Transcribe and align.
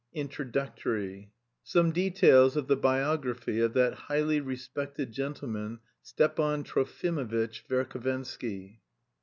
INTRODUCTORY 0.15 1.31
SOME 1.63 1.91
DETAILS 1.91 2.55
OF 2.57 2.67
THE 2.67 2.75
BIOGRAPHY 2.75 3.59
OF 3.59 3.73
THAT 3.73 3.93
HIGHLY 3.93 4.39
RESPECTED 4.39 5.11
GENTLEMAN 5.11 5.77
STEPAN 6.01 6.63
TROFIMOVITCH 6.63 7.61
VERHOVENSKY. 7.69 8.79